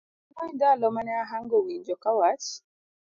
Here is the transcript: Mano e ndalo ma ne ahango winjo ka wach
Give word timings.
Mano 0.33 0.49
e 0.53 0.55
ndalo 0.55 0.85
ma 0.95 1.01
ne 1.05 1.13
ahango 1.23 1.55
winjo 1.65 1.95
ka 2.03 2.11
wach 2.17 2.47